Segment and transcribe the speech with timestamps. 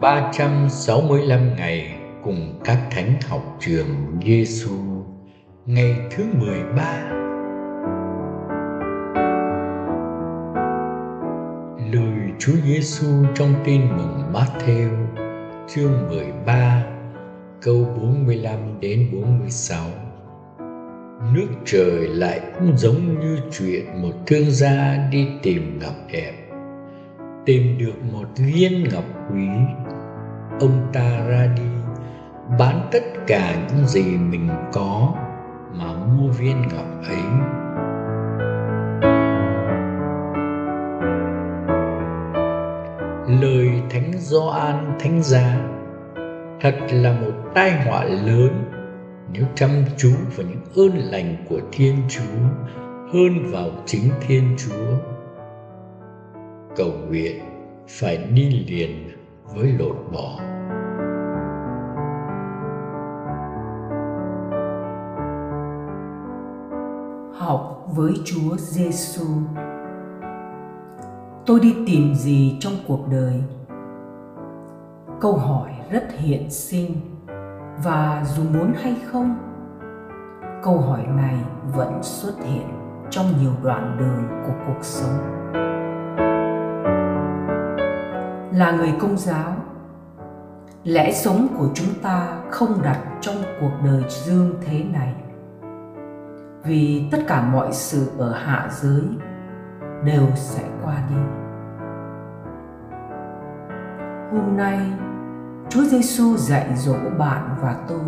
[0.00, 4.76] 365 ngày cùng các thánh học trường Giêsu
[5.66, 7.12] ngày thứ 13
[11.92, 14.88] Lời Chúa Giêsu trong tin mừng Matthew,
[15.68, 16.84] chương 13
[17.62, 19.86] câu 45 đến 46
[21.34, 26.45] Nước trời lại cũng giống như chuyện một thương gia đi tìm ngọc đẹp
[27.46, 29.48] Tìm được một viên ngọc quý
[30.60, 31.62] Ông ta ra đi,
[32.58, 35.14] bán tất cả những gì mình có
[35.72, 37.22] mà mua viên ngọc ấy
[43.40, 45.60] lời thánh Gioan thánh giá
[46.60, 48.64] thật là một tai họa lớn
[49.32, 52.42] nếu chăm chú vào những ơn lành của Thiên Chúa
[53.12, 55.15] hơn vào chính Thiên Chúa.
[56.76, 57.44] Cầu nguyện
[57.88, 59.10] phải đi liền
[59.54, 60.38] với lột bỏ.
[67.38, 69.26] Học với Chúa Giêsu.
[71.46, 73.42] Tôi đi tìm gì trong cuộc đời?
[75.20, 77.00] Câu hỏi rất hiện sinh
[77.84, 79.36] và dù muốn hay không,
[80.62, 81.36] câu hỏi này
[81.74, 82.68] vẫn xuất hiện
[83.10, 85.35] trong nhiều đoạn đường của cuộc sống
[88.56, 89.52] là người công giáo.
[90.84, 95.14] Lẽ sống của chúng ta không đặt trong cuộc đời dương thế này.
[96.64, 99.02] Vì tất cả mọi sự ở hạ giới
[100.04, 101.16] đều sẽ qua đi.
[104.32, 104.78] Hôm nay,
[105.68, 108.06] Chúa Giêsu dạy dỗ bạn và tôi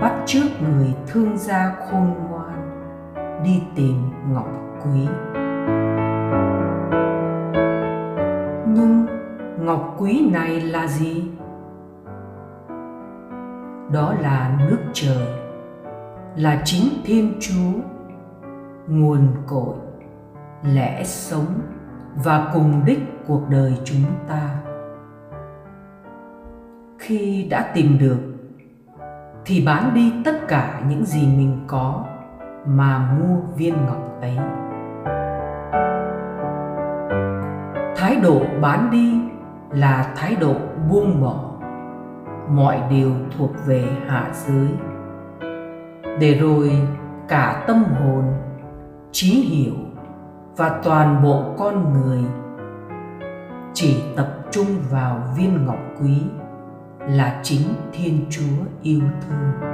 [0.00, 2.70] bắt trước người thương gia khôn ngoan
[3.44, 4.48] đi tìm ngọc
[4.84, 5.08] quý.
[9.60, 11.24] Ngọc quý này là gì?
[13.92, 15.26] Đó là nước trời,
[16.36, 17.80] là chính Thiên Chúa,
[18.88, 19.74] nguồn cội,
[20.62, 21.60] lẽ sống
[22.24, 24.60] và cùng đích cuộc đời chúng ta
[26.98, 28.18] khi đã tìm được
[29.44, 32.04] thì bán đi tất cả những gì mình có
[32.66, 34.36] mà mua viên ngọc ấy
[37.96, 39.29] thái độ bán đi
[39.72, 40.54] là thái độ
[40.90, 41.50] buông bỏ
[42.48, 44.68] mọi điều thuộc về hạ giới
[46.20, 46.70] để rồi
[47.28, 48.24] cả tâm hồn,
[49.12, 49.74] trí hiểu
[50.56, 52.24] và toàn bộ con người
[53.72, 56.22] chỉ tập trung vào viên ngọc quý
[57.00, 59.70] là chính Thiên Chúa yêu thương.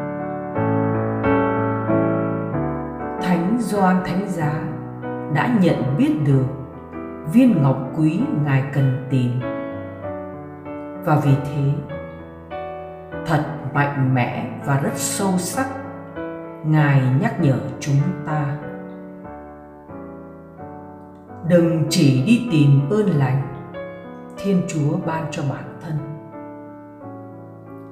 [3.22, 4.52] Thánh Gioan Thánh Giá
[5.34, 6.46] đã nhận biết được
[7.32, 9.55] viên ngọc quý Ngài cần tìm.
[11.06, 11.72] Và vì thế,
[13.26, 13.44] thật
[13.74, 15.66] mạnh mẽ và rất sâu sắc,
[16.64, 17.96] Ngài nhắc nhở chúng
[18.26, 18.58] ta.
[21.48, 23.42] Đừng chỉ đi tìm ơn lành
[24.38, 25.98] thiên chúa ban cho bản thân.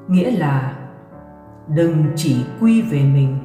[0.09, 0.77] Nghĩa là
[1.69, 3.39] đừng chỉ quy về mình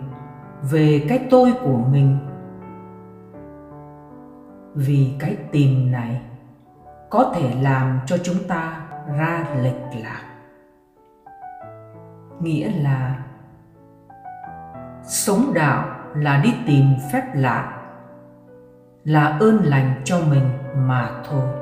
[0.72, 2.18] về cái tôi của mình.
[4.74, 6.22] Vì cái tìm này
[7.10, 10.22] có thể làm cho chúng ta ra lệch lạc
[12.42, 13.26] nghĩa là
[15.04, 17.82] sống đạo là đi tìm phép lạ,
[19.04, 21.60] là ơn lành cho mình mà thôi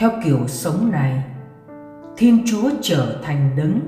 [0.00, 1.24] theo kiểu sống này,
[2.16, 3.80] Thiên Chúa trở thành đấng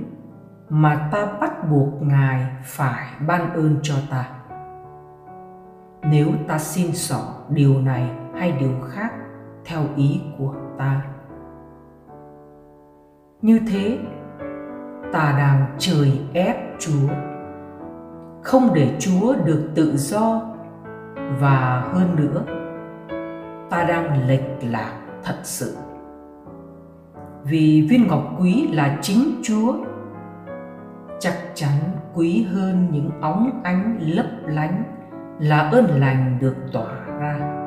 [0.68, 4.28] mà ta bắt buộc Ngài phải ban ơn cho ta.
[6.02, 9.12] Nếu ta xin xỏ điều này hay điều khác
[9.64, 11.02] theo ý của ta.
[13.42, 13.98] Như thế,
[15.12, 17.08] ta đang trời ép Chúa,
[18.42, 20.42] không để Chúa được tự do
[21.40, 22.44] và hơn nữa,
[23.70, 24.92] ta đang lệch lạc
[25.22, 25.76] thật sự
[27.44, 29.74] vì viên ngọc quý là chính Chúa
[31.18, 31.72] chắc chắn
[32.14, 34.84] quý hơn những óng ánh lấp lánh
[35.40, 37.61] là ơn lành được tỏa ra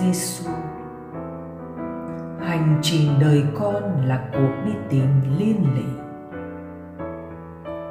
[0.00, 0.50] Giêsu
[2.40, 5.06] hành trình đời con là cuộc đi tìm
[5.38, 5.84] liên lỉ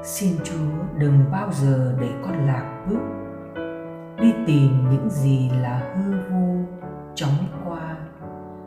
[0.03, 2.99] xin Chúa đừng bao giờ để con lạc bước.
[4.21, 6.65] Đi tìm những gì là hư vô
[7.15, 7.97] chóng qua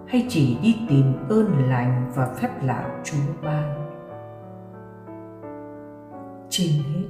[0.06, 3.88] hay chỉ đi tìm ơn lành và phép lạ Chúa ban.
[6.48, 7.08] Trên hết,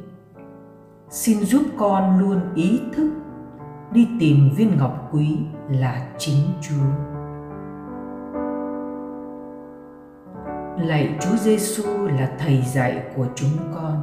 [1.09, 3.11] xin giúp con luôn ý thức
[3.93, 7.13] đi tìm viên ngọc quý là chính Chúa.
[10.79, 14.03] Lạy Chúa Giêsu là thầy dạy của chúng con.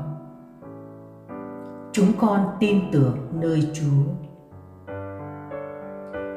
[1.91, 4.29] Chúng con tin tưởng nơi Chúa.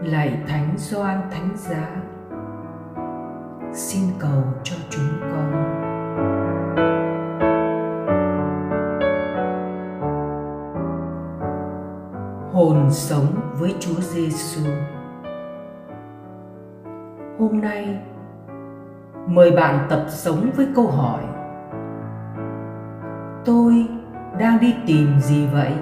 [0.03, 2.03] Lạy Thánh Gioan Thánh Giá,
[3.73, 5.82] xin cầu cho chúng con.
[12.93, 13.27] Sống
[13.59, 14.71] với Chúa Giêsu.
[17.39, 17.99] Hôm nay,
[19.27, 21.23] mời bạn tập sống với câu hỏi:
[23.45, 23.87] Tôi
[24.39, 25.73] đang đi tìm gì vậy?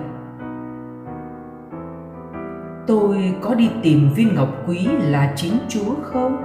[2.87, 6.37] Tôi có đi tìm viên ngọc quý là chính Chúa không?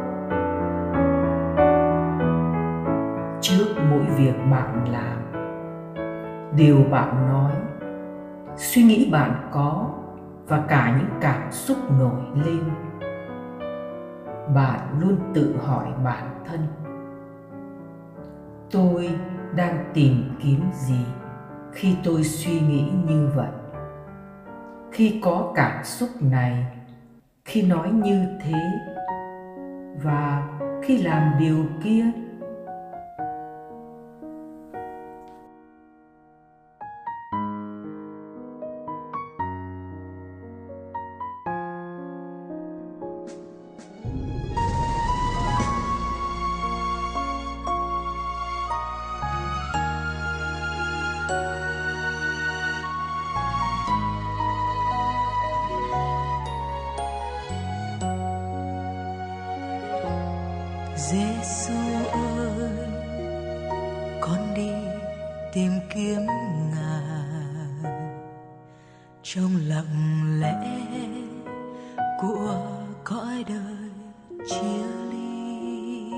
[3.41, 5.17] Trước mỗi việc bạn làm,
[6.55, 7.51] điều bạn nói,
[8.55, 9.89] suy nghĩ bạn có
[10.47, 12.63] và cả những cảm xúc nổi lên.
[14.55, 16.59] Bạn luôn tự hỏi bản thân,
[18.71, 19.09] tôi
[19.55, 21.05] đang tìm kiếm gì
[21.71, 23.51] khi tôi suy nghĩ như vậy?
[24.91, 26.65] Khi có cảm xúc này,
[27.45, 28.59] khi nói như thế
[30.03, 30.47] và
[30.83, 32.05] khi làm điều kia
[69.33, 70.55] trong lặng lẽ
[72.21, 72.67] của
[73.03, 73.89] cõi đời
[74.49, 76.11] chia ly.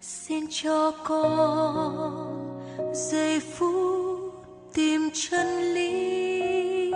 [0.00, 2.64] Xin cho con
[2.94, 4.32] giây phút
[4.74, 6.92] tìm chân lý,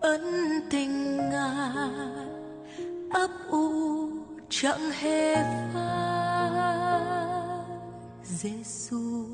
[0.00, 0.22] ân
[0.70, 2.28] tình ngài
[3.10, 4.08] ấp u
[4.48, 5.34] chẳng hề
[5.74, 7.00] phai.
[8.24, 9.24] Giêsu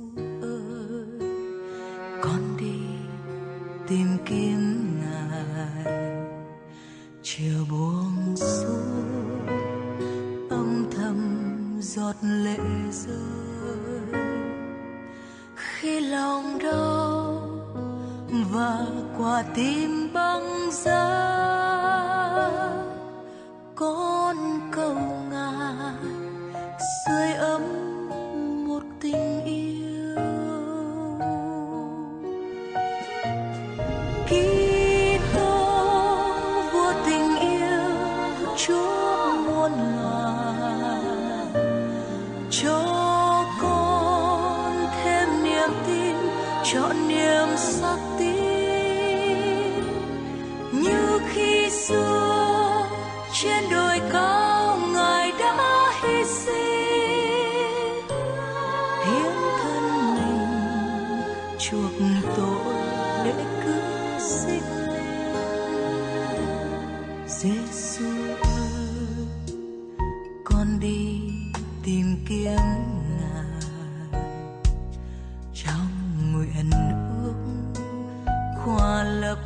[0.42, 1.20] ơi,
[2.22, 2.85] con đi
[3.88, 5.94] tìm kiếm ngài.
[7.22, 9.46] Chiều buông xuống,
[10.50, 11.46] âm thầm
[11.80, 12.58] giọt lệ
[12.92, 14.22] rơi.
[15.56, 17.42] Khi lòng đau
[18.52, 18.86] và
[19.18, 21.06] quả tim băng giá,
[23.74, 24.36] con
[24.72, 25.05] cầu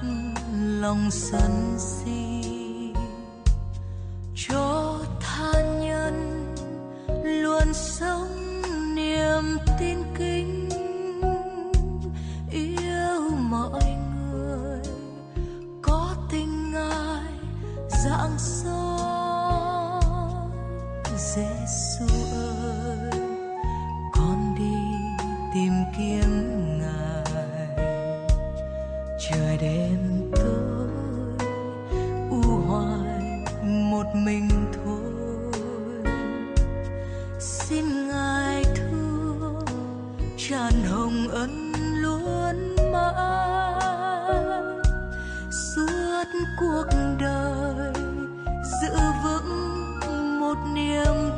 [0.00, 0.08] khoa
[0.80, 2.42] lòng sân si.
[4.34, 6.46] Cho tha nhân
[7.24, 8.62] luôn sống
[8.94, 10.68] niềm tin kính,
[12.50, 13.96] yêu mọi
[14.30, 14.80] người
[15.82, 17.32] có tình ngài
[18.04, 18.70] dạng soi
[21.16, 22.49] Giêsu ơi.
[46.56, 46.86] Cuộc
[47.18, 47.92] đời
[48.82, 48.94] giữ
[49.24, 51.29] vững một niềm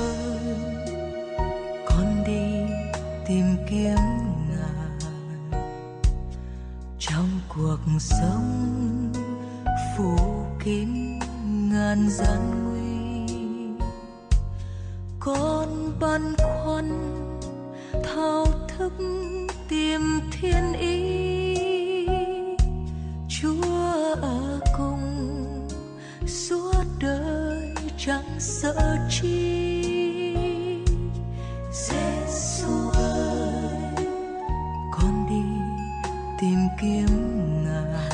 [0.00, 0.30] Giêsu
[1.86, 2.74] con đi
[3.26, 3.96] tìm kiếm
[4.48, 5.10] ngài
[6.98, 9.12] trong cuộc sống
[9.96, 10.16] phủ
[10.64, 11.18] kín
[11.70, 13.34] ngàn gian nguy,
[15.20, 17.16] con băn khoăn
[18.04, 18.92] thao thức
[19.68, 21.16] tìm thiên ý.
[23.28, 25.68] Chúa ở cùng,
[26.26, 29.89] suốt đời chẳng sợ chi.
[36.80, 37.06] Kiếm
[37.64, 38.10] ngài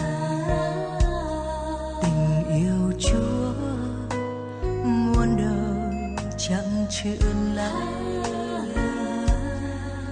[2.02, 3.52] tình yêu chúa,
[4.84, 7.72] muôn đời chẳng chuyện lạ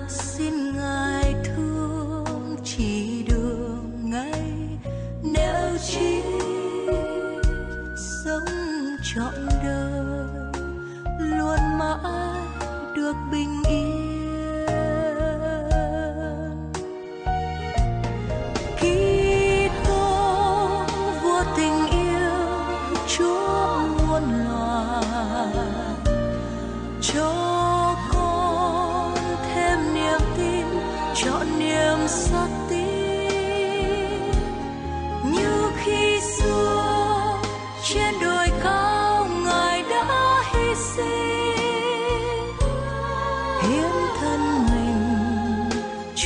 [0.08, 4.52] xin ngài thương chỉ đường ngay,
[5.23, 6.23] nếu chỉ
[7.96, 10.28] sống trọn đời,
[11.18, 12.40] luôn mãi
[12.96, 13.84] được bình yên.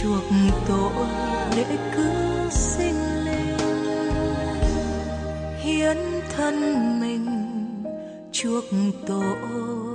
[0.02, 0.25] Chuộc
[0.69, 1.07] tội
[1.57, 1.64] để
[1.97, 3.59] cứu sinh linh
[5.62, 5.97] hiến
[6.37, 6.55] thân
[7.00, 7.26] mình
[8.33, 8.64] chuộc
[9.07, 9.88] tội